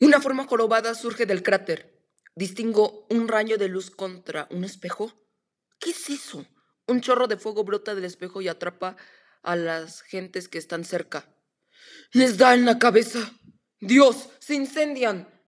[0.00, 2.02] Una forma jorobada surge del cráter.
[2.34, 5.12] Distingo un rayo de luz contra un espejo.
[5.78, 6.46] ¿Qué es eso?
[6.86, 8.96] Un chorro de fuego brota del espejo y atrapa
[9.42, 11.32] a las gentes que están cerca.
[12.12, 13.20] Les da en la cabeza.
[13.80, 15.28] Dios, se incendian.